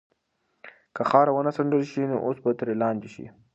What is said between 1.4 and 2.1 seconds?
څنډل شي